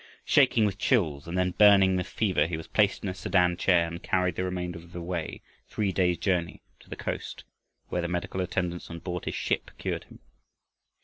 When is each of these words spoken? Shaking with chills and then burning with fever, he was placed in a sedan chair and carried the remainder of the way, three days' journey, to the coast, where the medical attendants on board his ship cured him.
Shaking 0.25 0.65
with 0.65 0.79
chills 0.79 1.27
and 1.27 1.37
then 1.37 1.51
burning 1.51 1.95
with 1.95 2.07
fever, 2.07 2.47
he 2.47 2.57
was 2.57 2.65
placed 2.65 3.03
in 3.03 3.09
a 3.09 3.13
sedan 3.13 3.55
chair 3.55 3.85
and 3.85 4.01
carried 4.01 4.35
the 4.35 4.43
remainder 4.43 4.79
of 4.79 4.93
the 4.93 4.99
way, 4.99 5.43
three 5.67 5.91
days' 5.91 6.17
journey, 6.17 6.63
to 6.79 6.89
the 6.89 6.95
coast, 6.95 7.43
where 7.89 8.01
the 8.01 8.07
medical 8.07 8.41
attendants 8.41 8.89
on 8.89 8.97
board 8.97 9.25
his 9.25 9.35
ship 9.35 9.69
cured 9.77 10.05
him. 10.05 10.17